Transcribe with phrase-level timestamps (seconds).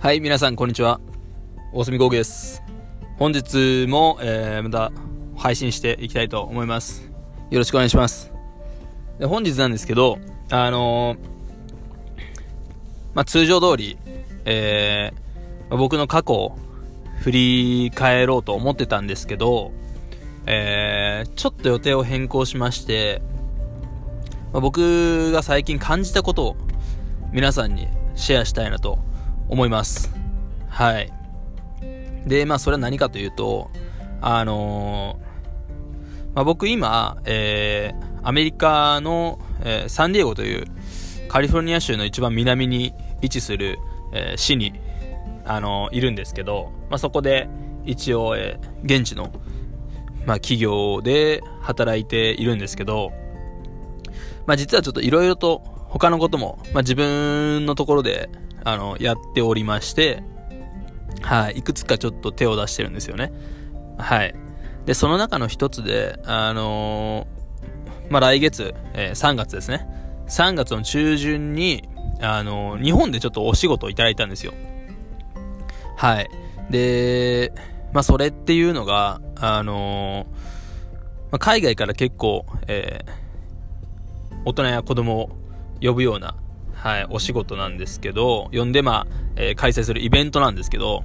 [0.00, 1.00] はい、皆さん、こんにちは。
[1.72, 2.62] 大隅豪です。
[3.18, 4.92] 本日も、えー、また
[5.36, 7.10] 配信していきたいと思います。
[7.50, 8.32] よろしくお願いします。
[9.18, 10.20] で本日なんですけど、
[10.52, 11.18] あのー、
[13.12, 13.98] まあ、通常通り、
[14.44, 16.56] えー、ま、僕の過去を
[17.16, 19.72] 振り返ろうと思ってたんですけど、
[20.46, 23.20] えー、ちょっと予定を変更しまして、
[24.52, 26.56] まあ、僕が最近感じたことを
[27.32, 29.00] 皆さんにシェアしたいなと
[29.48, 30.12] 思います。
[30.68, 31.12] はい。
[32.26, 33.70] で、まあ、それは何かというと、
[34.20, 40.66] あのー、まあ、僕今、えー、アメリカの、えー、サンディエゴという
[41.28, 43.78] カリフォルニア州の一番南に位置する、
[44.12, 44.72] えー、市に、
[45.44, 47.48] あの、いるんですけど、まあ、そこで
[47.84, 49.32] 一応、えー、現地の、
[50.26, 53.12] まあ、企業で働いているんですけど、
[54.46, 58.28] まあ、実はちょっといろいろと他のことも、まあ、自分のところで
[58.64, 60.22] あの、やっておりまして、
[61.22, 63.32] はい、いくつかちょっと手を出してるんですよね。
[63.98, 64.34] はい。
[64.86, 69.86] で、その中の一つで、あのー、まあ、来月、えー、3月ですね。
[70.28, 71.88] 3月の中旬に、
[72.20, 74.52] あのー、日本でちょっとお仕事をいただいたんですよ。
[75.96, 76.30] はい。
[76.70, 77.52] で、
[77.92, 80.26] まあ、それっていうのが、あの
[81.30, 83.04] まあ、海外から結構、え
[84.44, 85.30] 大人や子供を
[85.82, 86.34] 呼ぶような、
[86.78, 91.02] はい、お仕事なんですけど、呼んで、まあ、えー、開催するイベントなんですけど、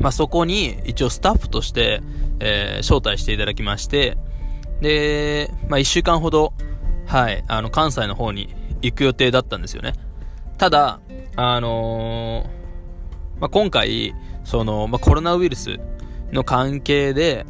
[0.00, 2.00] まあ、そこに一応スタッフとして、
[2.38, 4.16] えー、招待していただきまして、
[4.80, 6.52] で、まあ、一週間ほど、
[7.06, 9.94] はい、あの、関西の方に行く予定だったんですよね。
[10.58, 11.00] ただ、
[11.34, 15.80] あのー、まあ、今回、その、まあ、コロナウイルス
[16.30, 17.46] の関係で、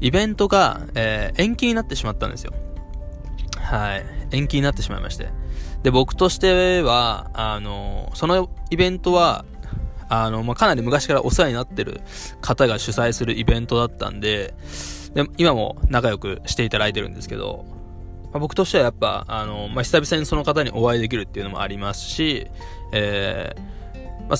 [0.00, 2.52] イベントが、えー、延期になってしまったんですよ。
[3.56, 4.04] はい。
[4.30, 5.28] 延期になってしまいまして。
[5.82, 9.44] で、僕としては、あの、そのイベントは、
[10.08, 12.00] あの、まあ、かなり昔からお世話になってる
[12.40, 14.54] 方が主催するイベントだったんで、
[15.14, 17.64] で今も仲良くしていただいてるんですけど、
[18.32, 22.46] まあ、僕としてはやっぱ、あの、まあ、久々にその方にお会いできるっていうのもありますし、
[22.92, 23.77] えー、
[24.28, 24.38] まあ、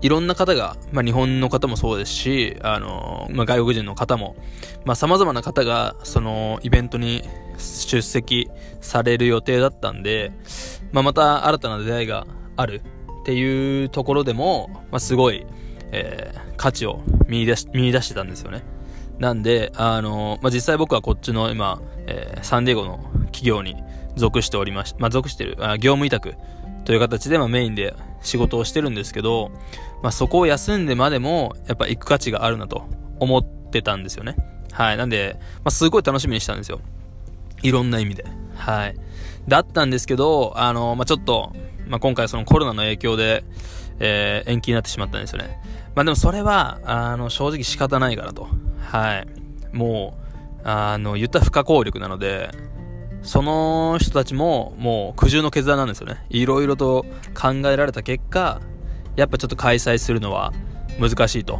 [0.00, 4.36] いろんな方が、まあ、日本の方もそうですし、あの、まあ、外国人の方も、
[4.84, 7.22] まあ、様々な方が、その、イベントに
[7.58, 8.48] 出席
[8.80, 10.32] される予定だったんで、
[10.92, 12.82] まあ、また新たな出会いがある
[13.22, 15.44] っていうところでも、まあ、すごい、
[15.92, 18.62] えー、価値を見出し、見出してたんですよね。
[19.18, 23.76] なんで、あのまあ、実際僕はこっちの今、えー、サンディエゴの企業に
[24.16, 26.34] 属しておりまし、まあ、属してる、あ業務委託
[26.88, 29.50] という形で、まあ、メインで仕事をしてるんですけど、
[30.02, 32.88] まあ、そこを休んでまでも、やっぱ行く価値があるなと
[33.20, 34.36] 思ってたんですよね。
[34.72, 34.96] はい。
[34.96, 36.80] なんで、まあ、すごい楽しみにしたんですよ。
[37.62, 38.24] いろんな意味で。
[38.54, 38.96] はい。
[39.46, 41.52] だったんですけど、あの、まあ、ちょっと、
[41.88, 43.44] まあ、今回そのコロナの影響で、
[43.98, 45.60] えー、延期になってしまったんですよね。
[45.94, 48.48] まあ、でもそれは、あの、正直仕方ないからと。
[48.80, 49.26] はい。
[49.76, 50.16] も
[50.64, 52.48] う、あの、言った不可抗力なので、
[53.22, 56.24] その人たちも、もう苦渋の決断なんですよね。
[56.30, 58.60] いろいろと考えられた結果、
[59.16, 60.52] やっぱちょっと開催するのは
[61.00, 61.58] 難しいと。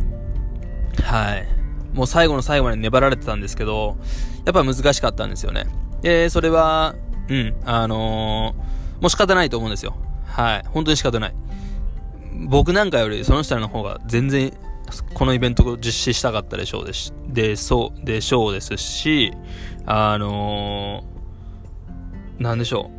[1.02, 1.46] はい。
[1.92, 3.96] もう最後の最後まで粘られてたんですけど、
[4.44, 5.66] やっぱ難しかったんですよね。
[6.00, 6.94] で、それは、
[7.28, 9.96] うん、あのー、もう仕方ないと思うんですよ。
[10.24, 10.64] はい。
[10.68, 11.34] 本当に仕方ない。
[12.46, 14.52] 僕なんかよりその人らの方が全然
[15.14, 17.12] このイベントを実施したかったでしょうです。
[17.28, 19.32] で、そう、でしょうですし、
[19.86, 21.17] あのー、
[22.38, 22.90] なんでしょ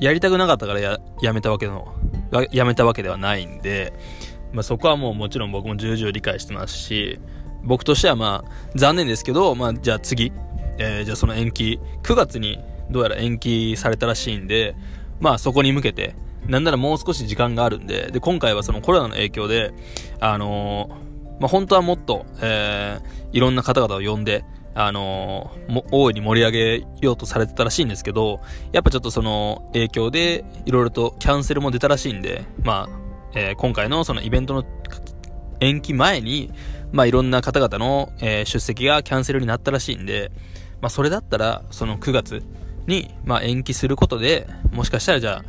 [0.00, 0.04] う。
[0.04, 1.94] やりたくなかったからや、やめたわけの、
[2.50, 3.92] やめたわけではないんで、
[4.52, 7.20] まあ、そこはもうもちろん僕も重々理解してますし、
[7.64, 10.32] 僕としてはまあ、残念ですけど、まあ、じゃあ次、
[10.78, 12.58] えー、じゃあその延期、9月に
[12.90, 14.74] どうやら延期されたらしいんで、
[15.20, 19.72] まあそこに向けて、なんならもう少し時間があるんで、で、今回はそのコロナの影響で、
[20.20, 28.40] あのー、まあ本当はもっと、えー、いろんな方々を呼んで、あの、も、大いに盛り上げようとされてたらしいんですけど、
[28.72, 33.02] やっぱちょっとその影響で、いろいろとキャンセルも出たらしいんで、まあ、
[33.34, 34.64] えー、今回のそのイベントの
[35.60, 36.52] 延期前に、
[36.90, 40.30] まあいろんな方々の、えー、出席がキャンセルになったらしいんで、
[40.80, 42.42] まあ、それだったら、その9月
[42.86, 45.44] に、まあ、延期することで、もしかしたらじゃあ、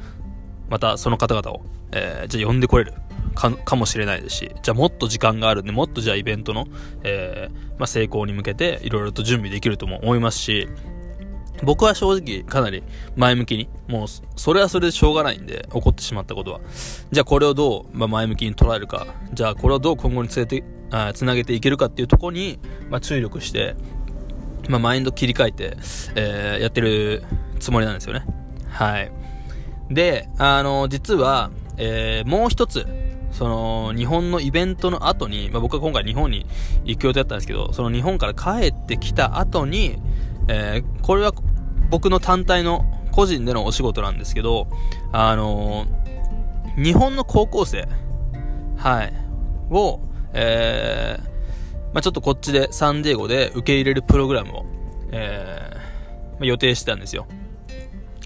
[0.70, 1.62] またその方々を、
[1.92, 2.94] えー、じゃあ呼んでこれる。
[3.34, 6.68] かかもしれないですし、じゃあもっと時間があるんで、もっとじゃあイベントの、
[7.04, 10.68] えー、まあ、成功に向けていろいろと準備できるとも思いますし、
[11.64, 12.84] 僕は正直かなり
[13.16, 16.62] 前向きに、もうそれはそれでしょうがないんで、起こってしまったことは。
[17.12, 22.60] じゃあこれをどう、まあ、前向きに捉えるか、じゃあこれをどう今後につれて、あつなげていけるかっていうところに、
[22.90, 23.76] まあ、注力して、
[24.70, 25.78] まあ、マインド切り替えて、
[26.16, 27.24] えー、やってる
[27.60, 28.26] つもりなんですよね。
[28.70, 29.12] はい。
[29.90, 32.86] で、あの、実は、えー、もう一つ、
[33.34, 36.46] その、日本のイベントの後に、まあ、僕は今回日本に
[36.86, 39.98] 行く予定だったんですけど、その日本から帰ってきた後に、
[40.48, 41.34] えー、これは
[41.90, 44.68] 僕の単体の個人でのお仕事なんですけど、
[45.12, 47.88] あのー、日本の高校生、
[48.78, 49.14] はい、
[49.70, 50.00] を、
[50.34, 51.24] えー、
[51.94, 54.66] まあ、ちょっとこっちでサンディエゴで受け入れるプログラムを、
[55.12, 55.76] えー、
[56.34, 57.28] まあ、予定してたんですよ。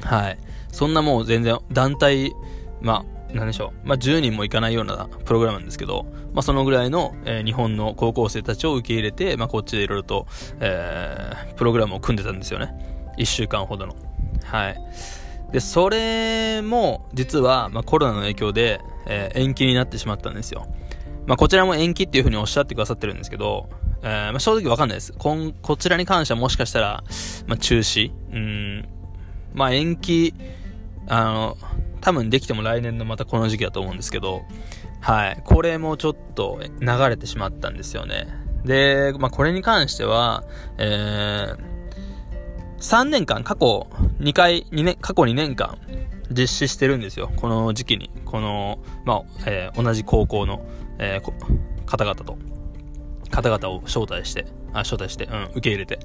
[0.01, 0.37] はい。
[0.71, 2.33] そんなもう全然団体、
[2.81, 3.87] まあ、なんでしょう。
[3.87, 10.27] まあ、10人もいかないようなプログラムなんですけど、まあ、そのぐらいの、えー、日本の高校生たちを受け入れて、まあ、こっちでいろいろと、
[10.59, 12.73] えー、プログラムを組んでたんですよね。
[13.17, 13.95] 1週間ほどの。
[14.43, 14.81] はい。
[15.51, 20.67] で、それも、実は、まあ、コロナの影響で、えー、延期になってしまったんですよ。
[21.25, 23.69] まあ、こちらも延期っていうふうにおっしゃってくださってるんですけど、
[24.01, 25.13] えー、まあ、正直わかんないです。
[25.13, 27.03] こん、こちらに関してはもしかしたら、
[27.47, 28.87] まあ、中止うん、
[29.53, 30.33] まあ、延期、
[31.07, 31.57] あの、
[32.07, 34.45] 多分できても来年のまたこの時期だと思うんですけど、
[35.01, 35.41] はい。
[35.43, 38.29] これもちょっと流れてしまったんですよね。
[38.63, 40.45] で、まあ、これに関しては、
[40.77, 41.57] えー、
[42.79, 43.89] 3年間、過去
[44.21, 45.79] 2回、2年、過去2年間、
[46.31, 47.29] 実施してるんですよ。
[47.35, 48.09] この時期に。
[48.23, 50.65] この、まあ、えー、同じ高校の、
[50.99, 52.37] えー、方々と、
[53.29, 55.99] 方々を招待して、あ、招待して、うん、受け入れて。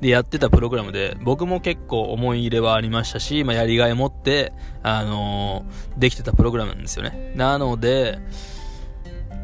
[0.00, 4.52] で、やってたプログラムで、僕も結構思い入れはありましたし、まあ、やりがい持って、
[4.82, 7.32] あのー、できてたプログラムなんですよね。
[7.34, 8.18] なので、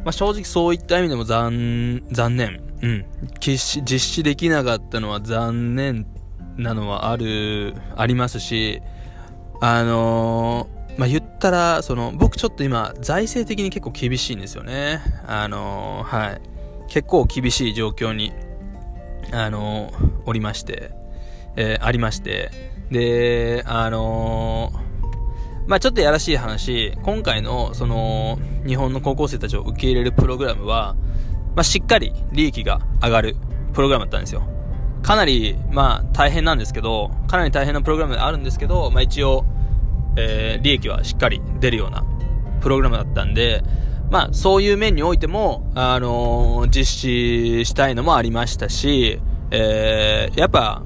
[0.03, 2.61] まあ、正直そういった意味でも残、残念。
[2.81, 3.05] うん。
[3.39, 3.57] 実
[3.99, 6.05] 施、できなかったのは残念
[6.57, 8.81] なのはある、ありますし、
[9.61, 14.99] あのー、まあ、言ったら、その、僕ちょっと今、財政的に結構厳しいんですよね。
[15.25, 16.41] あのー、はい。
[16.89, 18.33] 結構厳しい状況に、
[19.33, 20.91] あのー、おりまして、
[21.55, 22.51] えありまして、
[22.91, 24.71] で、あの
[25.67, 28.37] まあ、ちょっとやらしい話、今回の、その、
[28.67, 30.95] 日本の高校生たちを受け入れるプログラムは、
[31.55, 33.35] まあ、しっかり利益が上がる
[33.73, 34.43] プログラムだったんですよ。
[35.03, 39.45] かなり、まあ、大変なんですけど、かなり大変なプログラムであるんですけど、まあ、一応、
[40.17, 42.03] えー、利益はしっかり出るような
[42.61, 43.63] プログラムだったんで、
[44.13, 49.19] まあ、そういう面においても、あのー、実施したいのもありましたし、
[49.49, 50.83] えー、やっぱ、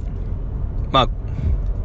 [0.93, 1.09] まあ、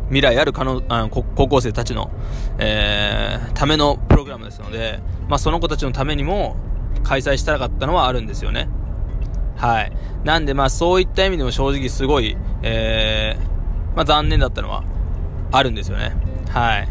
[0.05, 2.13] 未来ある可能あの高校生たちの、
[2.61, 6.55] えー、ためのプログラムですので、まあ、その子たちのためにも
[7.03, 8.69] 開催したかったのはあるんですよね。
[9.57, 9.93] はい。
[10.23, 14.85] なんで、まあ、そういった意味でも正直すごい、えー、まあ、残念だったのは
[15.51, 16.15] あるんですよね。
[16.51, 16.89] はい。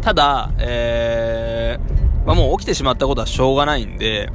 [0.00, 4.30] ただ、えー、まあ、もう起きてしまったことはしょうがないんで、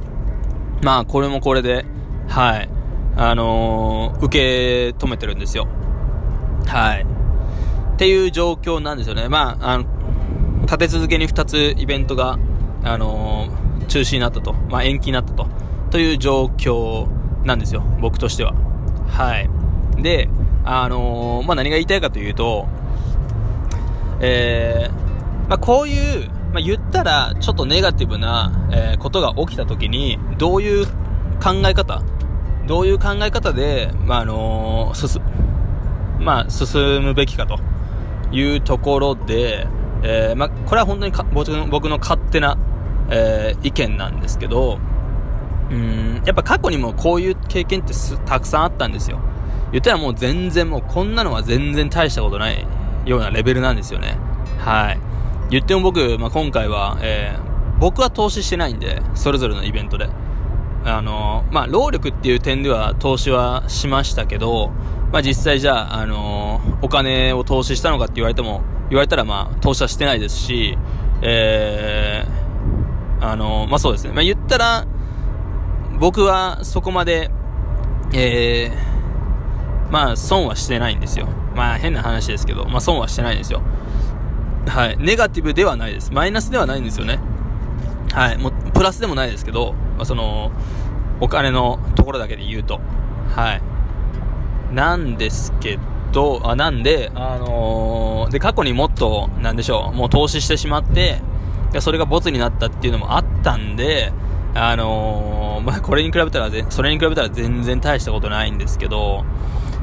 [0.82, 1.84] まあ、これもこれで、
[2.28, 2.68] はい。
[3.16, 5.66] あのー、受け止めてるんですよ。
[6.66, 7.06] はい。
[7.94, 9.28] っていう状況なんですよね。
[9.28, 9.84] まあ、あの、
[10.62, 12.38] 立て続けに2つイベントが、
[12.84, 14.52] あのー、中止になったと。
[14.52, 15.46] まあ、延期になったと。
[15.90, 17.08] という状況
[17.44, 18.54] なんですよ、僕としては。
[19.08, 19.48] はい。
[20.00, 20.28] で、
[20.64, 22.68] あのー、まあ、何が言いたいかというと、
[24.20, 30.86] えー、まあ、こういう、まあ、言ったら、ちょっとネガティブな、えー、ことが起きた時に、どういう
[31.42, 32.02] 考え方、
[32.66, 35.22] どういう考え方で、まあ、あのー、進、
[36.18, 37.58] まあ、進むべきかと
[38.32, 39.66] いうところで、
[40.02, 42.56] えー、まあ、これは本当に僕の僕の勝手な、
[43.10, 44.78] えー、意見なんですけど、
[45.70, 47.92] うん、やっぱ過去にもこういう経験って
[48.24, 49.20] たくさんあったんですよ。
[49.72, 52.66] 言ったらもう全然もうこんなのは全然大したことない
[53.04, 54.16] ようなレベルなんですよね。
[54.58, 55.07] はい。
[55.50, 60.08] 言っても僕、まあ、今回は、えー、僕は投資してないんで、それぞれのイベントで。
[60.84, 64.70] あの、まあ、労力っていう点では投資はしましたけど、
[65.12, 70.76] まあ、実際じゃあ、あの、お金を投資したのかって言われても、言われたらまあ、投資はしてないですし、
[71.22, 74.12] えー、あのまあ、そうですね。
[74.12, 74.86] まあ、言ったら、
[75.98, 77.30] 僕はそこまで、
[78.12, 81.28] えー、まあ、損はしてないんですよ。
[81.56, 83.62] まあ、変な話ですけど、まあ、損はしてないんですよ。
[84.68, 84.96] はい。
[84.98, 86.12] ネガティブではないです。
[86.12, 87.18] マイナスではないんですよね。
[88.12, 88.38] はい。
[88.38, 90.50] もプラスでもないですけど、まあ、その、
[91.20, 92.80] お金のところだけで言うと。
[93.34, 93.62] はい。
[94.74, 95.78] なんですけ
[96.12, 101.20] ど、あ、なんで、あのー、で、過去にもっと、なんでしょう、もう投資してしまって、
[101.80, 104.12] それがボツになったっていうのもあったんで、
[104.54, 109.24] あのー、まあ、これに比べたら、それに比べたら全然大したことないんですけど、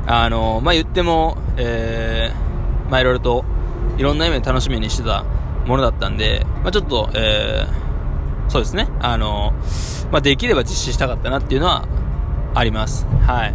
[0.08, 3.46] あのー、まあ、言っても、えー、まあ、いろいろと、
[3.98, 5.24] いろんな意味で楽しみにしてた
[5.66, 9.54] ものだったんで、まあ、ちょっと、えー、そうですね、あの、
[10.12, 11.88] まあ、できれば実施したかったなっていうのは
[12.54, 13.06] あります。
[13.26, 13.54] はい。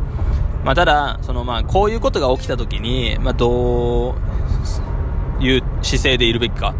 [0.64, 6.75] まあ、ただ、その、まあ、こういうことが起きたときに、まあ、どういう姿勢でいるべきか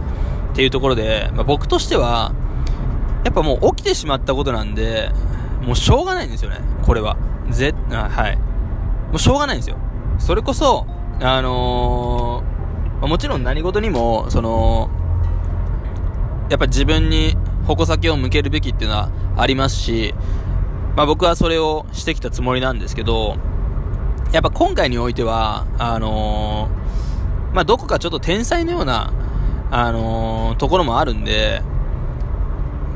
[0.53, 2.33] っていうところで、まあ、僕としては、
[3.25, 5.11] やっぱもう起きてしまったことなんで、
[5.63, 7.17] もうしょうがないんですよね、これは。
[7.51, 8.37] ぜ、はい。
[8.37, 9.77] もうしょうがないんですよ。
[10.19, 10.87] それこそ、
[11.21, 12.50] あのー、
[13.01, 14.91] まもちろん何事にも、その、
[16.51, 20.15] やっぱ自分に矛先を向けるべきっていうのはありますし、
[20.97, 23.37] まあ僕はそれをしてきたつもりなんですけど、
[24.33, 29.13] やっぱ今回においては、あのー、まあどこかちょっと天才のような、
[29.71, 31.63] あのー、ところもあるんで、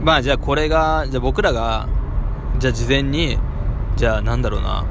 [0.02, 1.88] まあじゃあこれが、じゃあ僕らが、
[2.58, 3.38] じゃあ事前に、
[3.96, 4.84] じゃあなんだろうな、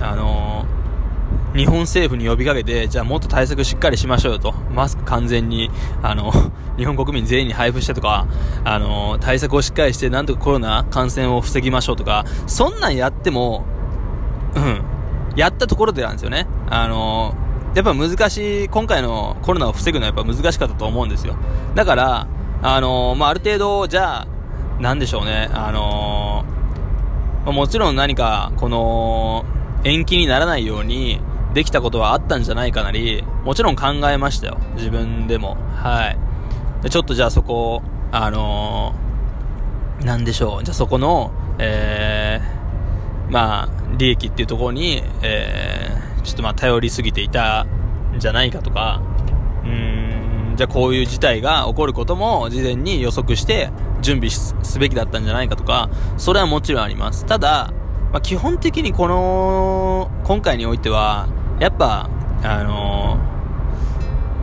[0.00, 0.75] あのー、
[1.56, 4.52] 日本政府に呼びかけて、じゃあもっと対策しっかりしましょうよと。
[4.74, 5.70] マスク完全に、
[6.02, 6.30] あの、
[6.76, 8.26] 日本国民全員に配布してとか、
[8.64, 13.64] あの、対策をしっかりして、なんとかコロナ感染を防ぎましょうとか、そんなんやっても、
[14.54, 14.82] うん、
[15.34, 16.46] やったところでなんですよね。
[16.68, 17.34] あの、
[17.74, 21.36] やっぱ難しい、今回のコロナを防ぐのはやっぱ難しかったと思うんですよ。
[21.74, 22.26] だから、
[22.62, 24.26] あの、まあ、ある程度、じゃあ、
[24.82, 26.44] なんでしょうね、あの
[27.46, 29.44] ま、もちろん何か、この、
[29.84, 31.20] 延期にならないように、
[31.56, 34.58] できたことはあったんじゃないかなり、もちろん考えましたよ。
[34.74, 35.56] 自分でも。
[35.74, 36.18] はい。
[36.82, 37.82] でちょっとじゃあそこ、
[38.12, 40.64] あのー、なんでしょう。
[40.64, 47.64] じゃあそこの、えー、まあ、利益っていうところに、えー、ちょっとまあ頼りすぎていた
[48.14, 49.00] んじゃないかとか、
[49.64, 53.70] うーん、じゃあこういう事態が起こることも事前に予測して
[54.02, 57.24] 準備すべきだったんじゃないかとか、それはもちろんあります。
[57.24, 57.72] ただ、
[58.12, 62.08] まあ、基本的にこの、今回においては、やっぱ、
[62.42, 63.18] あの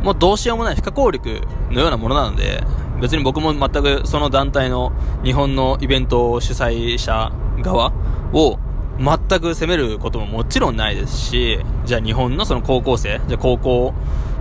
[0.01, 1.41] ー、もうどうしようもない不可抗力
[1.71, 2.63] のようなものなので、
[3.01, 4.91] 別に僕も全くその団体の
[5.23, 7.93] 日本のイベントを主催者側
[8.33, 8.57] を
[8.99, 13.93] 全く責めることももちろんないですし、じゃあ日本のその高校生、じゃあ高校、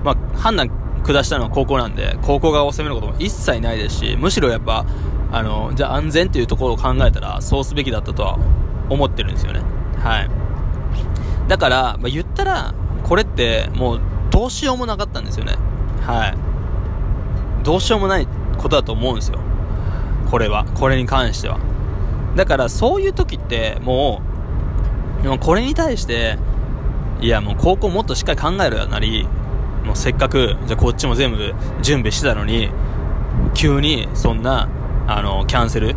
[0.04, 0.70] まあ判断
[1.02, 4.84] 下したのは高校なんで、高校側を責めることも一切ないですし、むしろやっぱ、
[5.32, 8.38] あの、じゃあ安全っていうところを考えたら、そうすべきだったとは
[8.88, 9.62] 思ってるんですよね。
[9.98, 10.41] はい。
[11.52, 15.56] だから、まあ、言ったら、これってもうどうしようもなかったんですよね。
[16.00, 17.62] はい。
[17.62, 19.38] どうしようもないことだと思うんですよ。
[20.30, 20.64] これは。
[20.64, 21.58] これに関しては。
[22.36, 24.22] だからそういう時っても
[25.22, 26.38] う、もこれに対して、
[27.20, 29.28] いやもう高校もっとしっかり考えろよなり、
[29.84, 32.70] もうせっかく、じゃこっちも全部準備してたのに、
[33.52, 34.70] 急にそんな、
[35.06, 35.96] あの、キャンセル、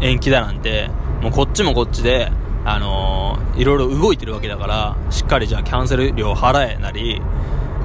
[0.00, 0.90] 延期だなんて、
[1.22, 2.32] もうこっちもこっちで、
[2.72, 7.20] あのー、いろいろ動いてるわけだから、しっかりじゃあキャンセル料払えなり、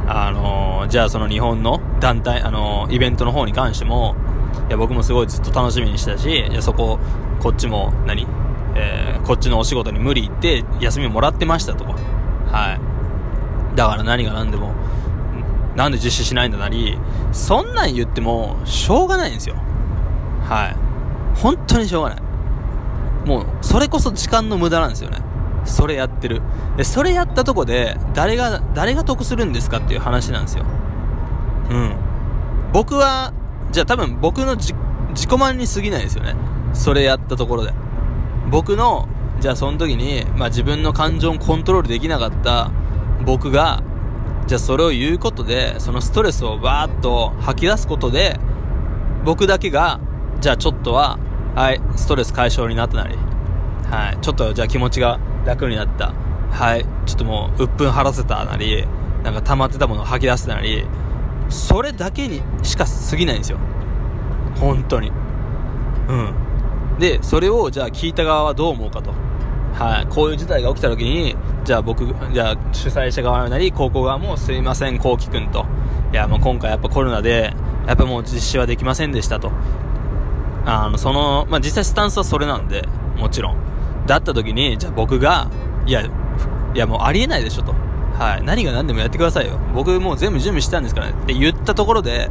[0.08, 4.16] あのー、じゃあその日本の団体、あのー、イベントの方に関しても、
[4.70, 7.00] いや僕もすごいずっと楽しみにしたし、いやそこ、
[7.40, 8.28] こっちも何、
[8.76, 11.94] えー、こっちのお仕事に無理言って休みもらってましたとか。
[12.52, 12.74] は
[13.74, 13.76] い。
[13.76, 14.72] だから何が何でも、
[15.76, 16.98] なんで実施しないんだなり、
[17.32, 19.56] そんなん言っても、しょうがないんですよ。
[20.44, 20.76] はい。
[21.40, 22.25] 本当にしょうがない。
[23.26, 25.20] もう、それこそ時間の無駄なんですよね。
[25.66, 26.42] それやってる。
[26.78, 30.66] で、それやったとこで、誰が、誰が得するんですかっていう話なんですよ。
[31.72, 31.96] うん。
[32.72, 33.34] 僕は、
[33.72, 36.36] じゃあ多分僕の自己満に過ぎないですよね。
[36.74, 37.74] それやったところで。
[38.52, 39.08] 僕の、
[39.40, 42.72] じゃあその時に、まあ自分の感情をコントロールできなかった
[43.26, 43.82] 僕が、
[44.46, 48.40] じゃあそれを言うことで、そのストレスをバーッと吐き出すことで、
[49.24, 50.00] 僕だけが、
[50.40, 51.18] じゃあちょっとは、
[51.56, 53.16] はい、ストレス解消になったなり、
[53.90, 56.14] はい、ちょっとじゃあ気持ちが楽になった。
[56.52, 58.86] はい、ちょっともう、鬱憤晴らせたなり、
[59.24, 60.86] なんか溜まってたものを吐き出すなり、
[61.50, 63.58] それだけにしか過ぎないんですよ。
[64.60, 65.12] 本当に。
[66.10, 66.34] うん。
[67.00, 69.14] で、それをじゃあ聞いた側はどう思うかと。
[69.74, 75.66] はい、こういう事態が起きた時に、じゃあ僕、じゃあ主催者側なり、高校側もすいません、こうきくんと。
[76.12, 77.54] いや、もう今回やっぱコロナで、
[77.88, 79.52] やっぱもう実施はできませんでしたと。
[80.66, 83.58] あの、その、まあ、実際スタンスはそれなんで、もちろん。
[84.06, 85.50] だった時に、じゃあ僕が、
[85.86, 86.10] いや、い
[86.74, 87.74] やもうありえないでしょと。
[88.18, 88.44] はい。
[88.44, 89.60] 何が何でもやってくださいよ。
[89.74, 91.14] 僕もう全部準備したんですからね。
[91.14, 92.30] って言ったところで、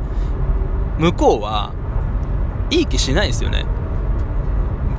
[0.98, 1.72] 向こうは、
[2.70, 3.66] いい気しないですよね。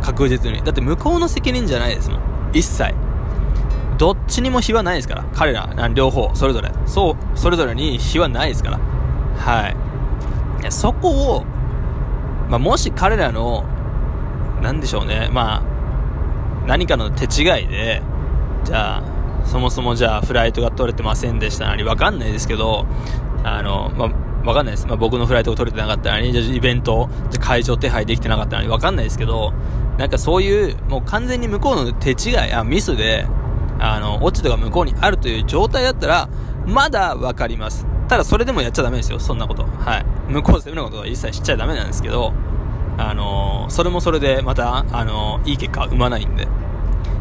[0.02, 0.62] 確実に。
[0.64, 2.20] だって向こうの責任じゃないですもん。
[2.54, 2.94] 一切。
[3.98, 5.26] どっちにも非はないですから。
[5.34, 6.72] 彼ら、両方、それぞれ。
[6.86, 8.80] そう、それぞれに非はないですから。
[9.38, 9.76] はい。
[10.70, 11.46] そこを、
[12.50, 13.64] まあ、もし彼らの、
[14.62, 15.30] なんでしょうね。
[15.32, 18.02] まあ、何かの手違いで、
[18.64, 19.04] じゃあ、
[19.46, 22.86] そもそもじゃあフライトが取れてませんでしたなり、わかんないですけど、
[23.44, 24.88] あの、まあ、わかんないです。
[24.88, 29.54] まあ、僕のフライトが取れてなかったのに、じゃイベント、じゃ会場手配できてなかったのに、わかんないですけど、
[29.98, 33.26] なんかそういう、もう完全に向こうの手違い、あ、ミスで、
[33.80, 36.30] あの、落ちとか向こうにあるという状態だったら、
[36.66, 37.86] まだわかります。
[38.08, 39.64] ただそれでもやっちゃダメですよ、そんなこと。
[39.64, 40.06] はい。
[40.32, 42.34] 向こう攻めのことは一切しちゃダメなんですけど、
[42.98, 46.48] あのー、それもそれでまた、あのー、いい結果生まないんで。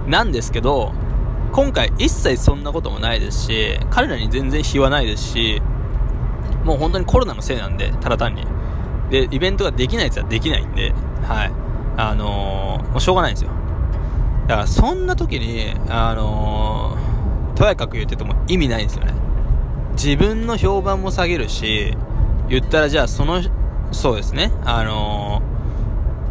[0.06, 0.92] なんですけど、
[1.52, 5.62] 今回一切そんなこともないですし、彼らに全然非はないですし、
[6.64, 8.46] もう本当にコロナのせいなんで、ただ単に。
[9.10, 11.52] で、イベントができないやつはできないんで、はい。
[11.96, 13.50] あのー、もうしょうがないんですよ。
[14.46, 16.96] だからそんな時に、あの、
[17.54, 19.23] とやかく言ってても意味ないんですよね。
[19.94, 21.96] 自分の評判も下げるし、
[22.48, 23.42] 言ったらじゃあその、
[23.92, 25.42] そうですね、あの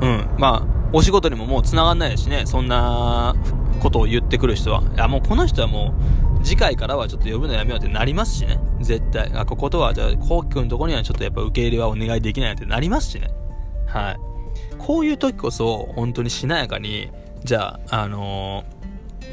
[0.01, 3.36] ー、うん、まあ、お仕事にももう繋がんないですしね、そんな
[3.79, 4.84] ことを言ってくる人は。
[4.84, 5.93] いや、もうこの人はも
[6.39, 8.60] う、次回からはちょっと呼ぶのやめようってなりますしね。
[8.82, 9.32] 絶対。
[9.34, 13.29] あ、こことは、じゃあ、こうきくんのとこにはちょっとやっぱ受け入れはお願いできないってなりますしね。
[13.88, 14.17] はい。
[14.77, 17.10] こういう時こそ、本当にしなやかに、
[17.43, 19.25] じゃあ、あのー、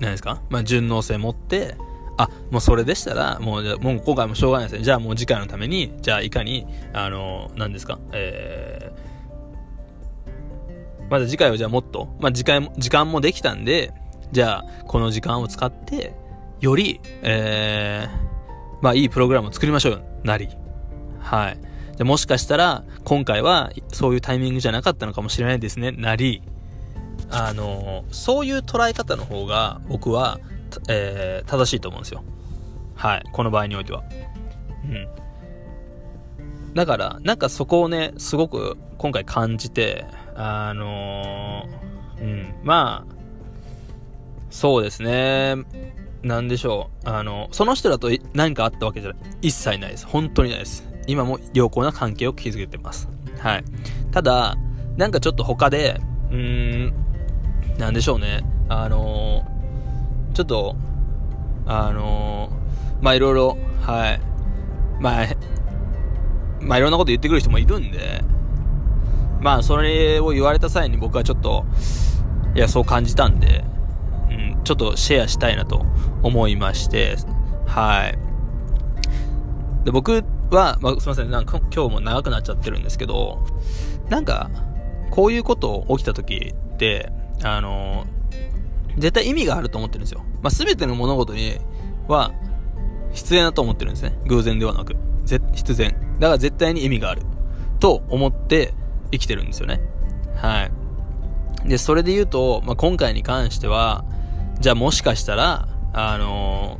[0.00, 0.42] 何ですか？
[0.50, 1.76] まあ、順応性持って、
[2.22, 4.84] あ、もうそれでしたら、もう、もう今回もしょうがないですね。
[4.84, 13.94] じゃあもう次回のために、じゃあいかに、あの、何ですかえー、まだ次回はじゃあもっと、まあ時間、時間もできたんで、
[14.32, 16.14] じゃあこの時間を使って、
[16.60, 20.50] より、えー、まあいいプログラムを作りましょうよ、なり。
[21.20, 21.58] はい。
[21.96, 26.42] でもしかしたら、今回はそういうタイミングじゃなかったのかもしれないですね、なり。
[27.30, 30.38] あの、そういう捉え方の方が僕は、
[30.88, 32.22] えー、正しいと思うんですよ。
[32.94, 33.22] はい。
[33.32, 34.02] この場合においては。
[34.84, 35.08] うん。
[36.74, 42.54] だから、なんかそこをね、すごく今回感じて、あのー、うん。
[42.62, 43.14] まあ、
[44.50, 45.56] そうですね。
[46.22, 47.08] なんでしょう。
[47.08, 50.06] あの、その人だと何かあったわけじゃない一切ないです。
[50.06, 50.86] 本当にないです。
[51.06, 53.08] 今も良好な関係を築けてます。
[53.38, 53.64] はい。
[54.12, 54.56] ただ、
[54.96, 56.00] なんかちょっと他で、
[56.30, 56.94] うーん、
[57.78, 58.44] なんでしょうね。
[58.68, 59.49] あの、
[60.34, 60.76] ちょっと、
[61.66, 64.20] あのー、まあ、いろいろ、はい。
[65.00, 65.26] まあ、
[66.60, 68.22] まあ、いろんなこと言ってくる人もいるんで、
[69.40, 71.64] まあ、それを言われた際に僕はちょっと、
[72.54, 73.64] いや、そう感じたんで、
[74.28, 75.84] うん、ちょっとシェアしたいなと
[76.22, 77.16] 思いまして、
[77.66, 78.18] はい。
[79.84, 83.42] で、僕は、まあ、すいません、なんか今日も長くなっちゃってるんですけど、
[84.08, 84.50] なんか、
[85.10, 87.10] こういうこと起きた時って、
[87.42, 88.19] あのー、
[88.98, 90.24] 絶対意味があると思ってるんですよ。
[90.42, 91.58] まあ、全ての物事に
[92.08, 92.32] は
[93.12, 94.18] 必然だと思ってるんですね。
[94.26, 94.96] 偶然ではなく。
[95.54, 95.96] 必然。
[96.18, 97.22] だから絶対に意味がある。
[97.78, 98.74] と思って
[99.10, 99.80] 生きてるんですよね。
[100.36, 101.68] はい。
[101.68, 104.04] で、それで言うと、まあ、今回に関しては、
[104.60, 106.78] じゃあもしかしたら、あの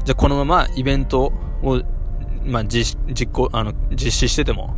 [0.00, 1.82] ー、じゃあこのままイベントを、
[2.44, 2.98] まあ、実、
[3.30, 4.74] 行、あの、実施してても、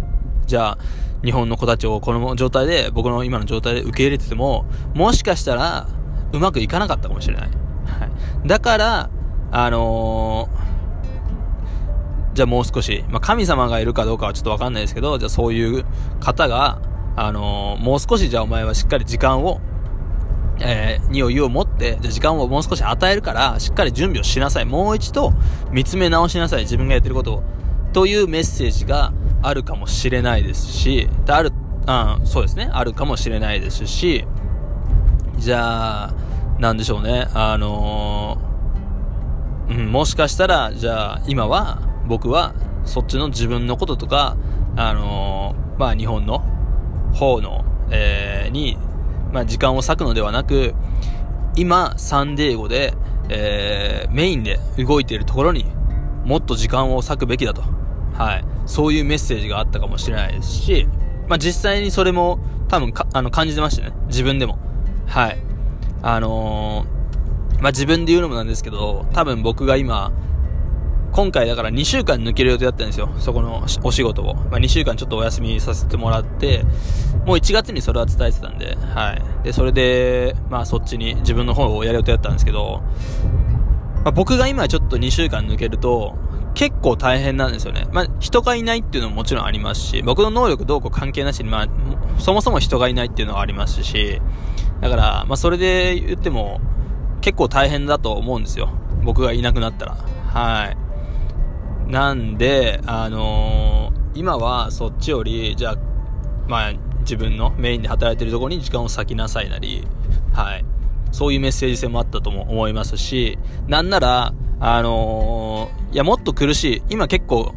[0.47, 0.79] じゃあ、
[1.23, 4.65] 日本の子たちをこの状態で、僕の今の状態で受け入れてても、
[4.95, 5.89] もしかしたら、
[6.33, 7.43] うまくいかなかったかもしれない。
[7.45, 8.07] は
[8.45, 8.49] い。
[8.49, 9.11] だから、
[9.51, 15.85] あのー、じゃあもう少し、まあ、神様がいるかどうかはちょっとわかんないですけど、じゃあそういう
[16.21, 16.81] 方が、
[17.17, 19.61] あのー、もう少しじゃあお前はしっかり時間を、
[20.61, 24.65] えー、にお湯を持って、じゃ時間をもう少し与えるから、しっかり準備をしなさい。
[24.65, 25.33] もう一度
[25.73, 26.63] 見つめ直しなさい。
[26.63, 27.43] 自分がやってることを。
[27.93, 29.13] というメッセージが、
[29.43, 31.53] あるかもしれないですし、ある、
[31.87, 34.27] あそうですね、あるかもしれないですし、
[35.41, 36.15] じゃあ、
[36.59, 44.37] なんでしょうね、あのー、うん、もしかしたら、じゃあ、今は、僕は、そっちの自分のこととか、
[44.77, 46.45] あのー、まあ、日本の
[47.15, 48.77] 方の、えー、に、
[49.33, 50.75] まあ、時間を割くのではなく、
[51.57, 52.93] 今、サンデーゴで、
[53.31, 55.65] えー、メインで動いているところに
[56.27, 57.63] もっと時間を割くべきだと。
[58.13, 58.45] はい。
[58.67, 60.87] そういうメッセージがあったかもしれないですし、
[61.29, 63.95] まあ、実際にそれも多分か、あの、感じてましたね。
[64.09, 64.59] 自分でも。
[65.11, 65.39] はい。
[66.03, 70.13] あのー、まあ、自分で言うのもなんですけど、多分僕が今、
[71.11, 73.11] 今回だから2週間抜ける予定だったんですよ。
[73.19, 74.37] そこのお仕事を。
[74.37, 76.63] まあ、2週間ちょっとお休みさせてもらって、
[77.27, 79.45] もう1月にそれは伝えてたんで、はい。
[79.45, 82.81] で、それで、まあそっちに自分の方をやる予定だったんですけど、
[84.05, 86.17] まあ、僕が今ちょっと2週間抜けると、
[86.55, 87.87] 結構大変なんですよね。
[87.93, 91.69] まあ、人がいないっていうのももちろんありますし、僕の能力どうこう関係なしに、まあ、
[92.21, 94.21] そもそも人がいないっていうのがありますし、
[94.81, 96.61] だから、まあ、それで言っても、
[97.21, 98.71] 結構大変だと思うんですよ。
[99.03, 99.95] 僕がいなくなったら。
[99.95, 101.91] はい。
[101.91, 105.77] なんで、あのー、今はそっちより、じゃあ、
[106.49, 109.87] まあ、自分のメインで働いてるところに時間を割きなさいなり、
[110.33, 110.65] はい。
[111.13, 116.83] そういうメッセージ性もあったとも思いますし、なんなら、あのー、いや、もっと苦しい。
[116.91, 117.55] 今結構、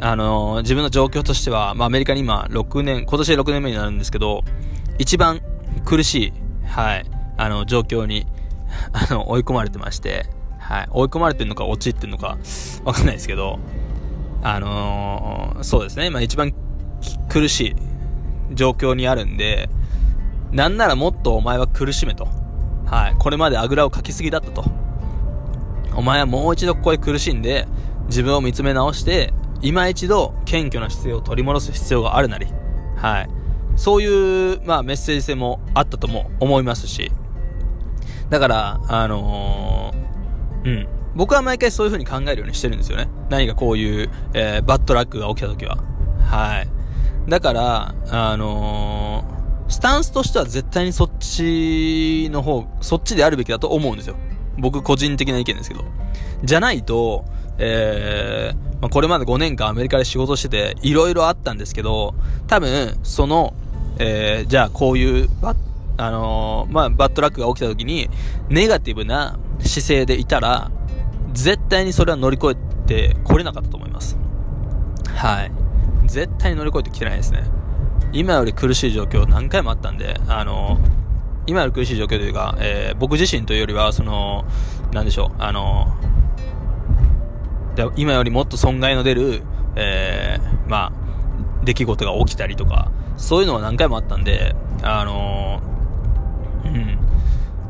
[0.00, 4.44] あのー、自分の状況としては、まあ、アメリカに今、6年、今年で6年目になるんですけど、
[4.98, 5.40] 一番
[5.84, 6.32] 苦しい、
[6.64, 7.04] はい、
[7.36, 8.26] あの、状況に、
[8.92, 10.26] あの、追い込まれてまして、
[10.60, 12.38] はい、追い込まれてるのか、落ちってるのか、
[12.84, 13.58] わかんないですけど、
[14.42, 16.54] あのー、そうですね、まあ、一番
[17.28, 17.74] 苦し
[18.50, 19.68] い状況にあるんで、
[20.52, 22.28] なんならもっとお前は苦しめと。
[22.86, 23.16] はい。
[23.18, 24.64] これまであぐらをかきすぎだったと。
[25.98, 27.66] お前はもう一度ここで苦しんで、
[28.06, 32.46] 自分を見つめ直して、今一度謙虚な姿勢を取り戻す必要があるなり。
[32.94, 33.28] はい。
[33.74, 37.10] そういう、まあメッセージ性もあったとも思いますし。
[38.30, 40.88] だから、あのー、うん。
[41.16, 43.08] 僕は毎回そういう風に考えるようにしてるんですよね。
[43.28, 45.78] 何かこういう、えー、バッドラックが起きた時は。
[46.20, 46.68] はい。
[47.28, 54.14] だから、あのー、スタンスとしては絶対にそっちの方、そっちであるべきだと思うんですよ。
[54.58, 55.84] 僕個人的な意見ですけど。
[56.44, 57.24] じゃないと、
[57.58, 62.14] えー、まあ、これまで5年間アメリカで仕事してて、いろいろあったんですけど、
[62.46, 63.54] 多分、その、
[63.98, 65.56] えー、じゃあこういうバッ、
[65.96, 68.08] あのー、まあ、バッドラックが起きた時に、
[68.48, 70.70] ネガティブな姿勢でいたら、
[71.32, 74.16] 絶対にそれは乗り越えてこれなかったと思います。
[75.14, 75.52] はい。
[76.06, 77.44] 絶対に乗り越えてきてないですね。
[78.12, 80.78] 今より苦しい状況何回もあったんで、あの、
[81.48, 84.44] 今より苦しい状況というか、えー、僕自身というよりは、その、
[84.92, 85.96] なんでしょう、あの、
[87.96, 89.42] 今よりもっと損害の出る、
[89.74, 95.62] えー、まあ、出来事が起きたりとか、そういうのは何回もあったんで、あの
[96.64, 96.98] うん。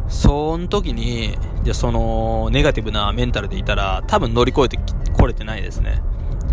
[0.08, 4.78] その時に、じゃその、ネガティブなメンタルでいたら、多分乗り越えて
[5.12, 6.02] これてないですね。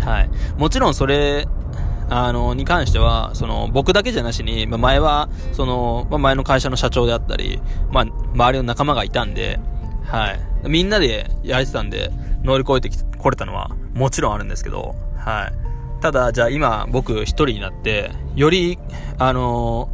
[0.00, 0.30] はい。
[0.56, 1.48] もちろんそれ、
[2.08, 9.58] あの、に関しては、その、僕だけじゃなしに、まあ、前は、その、まあ、前の会社の社長であったり、まあ、周りの仲間がいたんで、
[10.04, 10.68] はい。
[10.68, 12.10] みんなでやれてたんで、
[12.42, 15.52] 乗り越えてきこれたのは、もちろんあるんですけど、はい。
[16.00, 18.78] ただ、じゃあ今、僕一人になって、より、
[19.18, 19.88] あの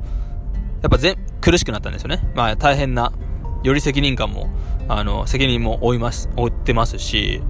[0.80, 2.20] ー、やっぱ全、苦しくなったんですよね。
[2.34, 3.12] まあ、大変な、
[3.62, 4.50] より責任感も、
[4.88, 7.42] あの、責任も負います、負ってますし、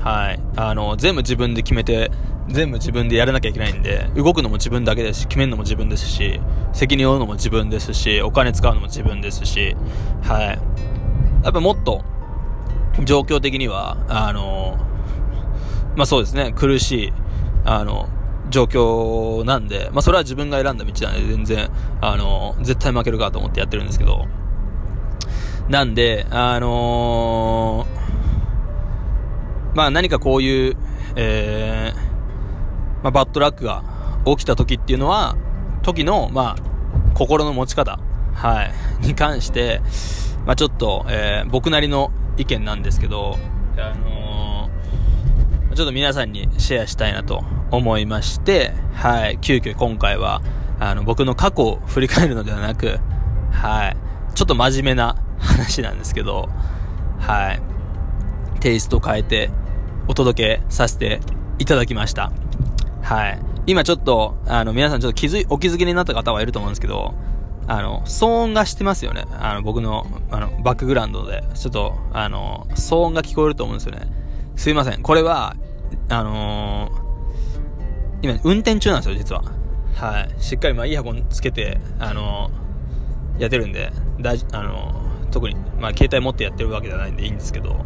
[0.00, 0.40] はい。
[0.56, 2.10] あの、全部自分で決めて、
[2.48, 6.40] 全部自分でやらなきゃいけないんで、動くのも自分だけですし、決めるのも自分ですし、
[6.72, 9.76] 責任を負うのも自分ですし、お金使うのも自分ですし、
[10.22, 10.58] はい。
[11.44, 12.02] やっぱもっと、
[13.04, 14.78] 状況的には、あの、
[15.96, 17.12] まあそうですね、苦しい、
[17.64, 18.08] あの、
[18.50, 24.26] 状況なんで、まあそれは自分が選んだ道なんで全然、あの、絶対負けるかと思ってやってるんですけど、
[25.68, 28.09] なんで、あのー、
[29.74, 30.76] まあ何かこういう、
[31.16, 32.10] えー、
[33.02, 33.82] まあ、バッドラックが
[34.24, 35.36] 起きた時っていうのは、
[35.82, 37.98] 時の、まあ、心の持ち方、
[38.34, 38.64] は
[39.02, 39.80] い、に関して、
[40.46, 43.38] まあ、ちょっと、えー、僕なりの意見なんですけど、
[43.76, 50.42] あのー、ちょっと皆さんにシェアしたいなと思いまして、はい、急遽今回は、
[50.78, 52.98] あの、僕の過去を振り返るのではなく、
[53.52, 53.96] はい、
[54.34, 56.48] ちょっと真面目な話なんですけど、
[57.18, 59.50] はい、テイストを変えて
[60.08, 61.20] お届けさせて
[61.58, 62.32] いただきました。
[63.02, 63.40] はい。
[63.66, 67.14] 今ちょっと、あの、皆さんちょっと気づい、お気づきになった方はいると思うんですけど、
[67.66, 69.24] あの、騒音がしてますよね。
[69.38, 71.44] あの、僕の、あの、バックグラウンドで。
[71.54, 74.08] ちょっと、あの、騒音が聞こえると思うんですよね。
[74.56, 75.02] すいません。
[75.02, 75.54] これは、
[76.08, 79.44] あのー、今、運転中なんですよ、実は。
[79.94, 80.42] はい。
[80.42, 87.84] しっかり、まあ、イヤホンつけて、あのー、やってるんで、だあのー、特に、まあ、携帯持ってやってるわけじゃないんでいいんですけど、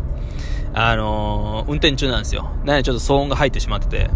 [0.75, 2.51] あの運転中なんですよ。
[2.65, 4.11] なので、ちょっと騒音が入ってしまってて、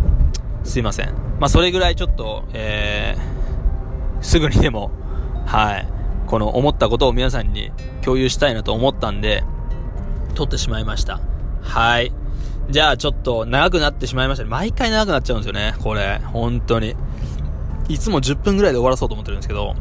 [0.65, 1.15] すいません。
[1.39, 4.91] まあ、それぐらいちょっと、えー、すぐにでも、
[5.47, 5.89] はい、
[6.27, 7.71] この思ったことを皆さんに
[8.03, 9.45] 共有したいなと思ったんで、
[10.35, 11.21] 撮ってしまいました。
[11.63, 12.13] はい。
[12.71, 14.45] じゃあちょっと長くなってしまいました。
[14.45, 16.19] 毎回長くなっちゃうんですよね、これ。
[16.25, 16.97] 本当に。
[17.89, 19.75] いつも10分ぐらいで終わらそうと思ってるんですけど、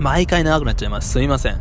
[0.00, 1.10] 毎回長くなっちゃいます。
[1.10, 1.60] すいません。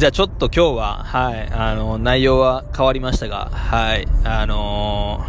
[0.00, 5.26] じゃあちょっと今日は、はい、あの、内容は変わりましたが、はい、あの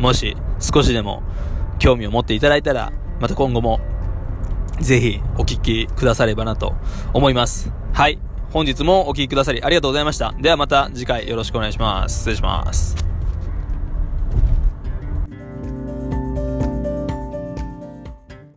[0.00, 1.22] ー、もし少しでも
[1.78, 3.78] 興味を持っていただいたら、また今後も
[4.80, 6.74] ぜひお聞きくださればなと
[7.14, 7.70] 思います。
[7.92, 8.18] はい。
[8.50, 10.34] 本日もお聴きくださりありがとうございました。
[10.36, 12.16] ではまた次回よろしくお願いします。
[12.16, 13.11] 失礼します。